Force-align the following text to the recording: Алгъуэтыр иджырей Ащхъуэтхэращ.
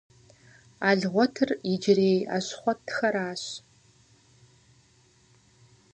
Алгъуэтыр 0.89 1.49
иджырей 1.71 2.19
Ащхъуэтхэращ. 2.35 3.43